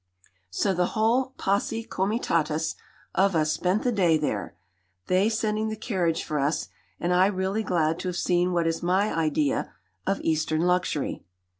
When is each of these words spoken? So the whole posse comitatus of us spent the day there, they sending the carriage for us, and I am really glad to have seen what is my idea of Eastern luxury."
So 0.49 0.73
the 0.73 0.87
whole 0.97 1.33
posse 1.37 1.83
comitatus 1.83 2.73
of 3.13 3.35
us 3.35 3.51
spent 3.51 3.83
the 3.83 3.91
day 3.91 4.17
there, 4.17 4.55
they 5.05 5.29
sending 5.29 5.69
the 5.69 5.75
carriage 5.75 6.23
for 6.23 6.39
us, 6.39 6.69
and 6.99 7.13
I 7.13 7.27
am 7.27 7.35
really 7.35 7.61
glad 7.61 7.99
to 7.99 8.07
have 8.07 8.17
seen 8.17 8.51
what 8.51 8.65
is 8.65 8.81
my 8.81 9.13
idea 9.15 9.73
of 10.07 10.19
Eastern 10.21 10.61
luxury." 10.61 11.23